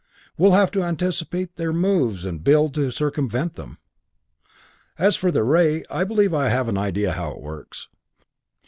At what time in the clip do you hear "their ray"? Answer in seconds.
5.31-5.83